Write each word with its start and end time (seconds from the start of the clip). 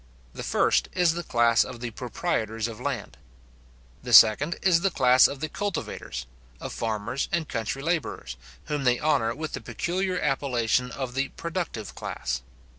The 0.33 0.41
first 0.41 0.89
is 0.93 1.13
the 1.13 1.21
class 1.21 1.63
of 1.63 1.79
the 1.79 1.91
proprietors 1.91 2.67
of 2.67 2.81
land. 2.81 3.17
The 4.01 4.13
second 4.13 4.57
is 4.63 4.81
the 4.81 4.89
class 4.89 5.27
of 5.27 5.41
the 5.41 5.47
cultivators, 5.47 6.25
of 6.59 6.73
farmers 6.73 7.29
and 7.31 7.47
country 7.47 7.83
labourers, 7.83 8.35
whom 8.65 8.83
they 8.83 8.99
honour 8.99 9.35
with 9.35 9.53
the 9.53 9.61
peculiar 9.61 10.19
appellation 10.19 10.89
of 10.89 11.13
the 11.13 11.27
productive 11.29 11.93
class. 11.93 12.41